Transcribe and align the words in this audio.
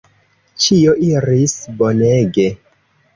Ĉio 0.63 0.95
iris 1.07 1.53
bonege. 1.83 2.47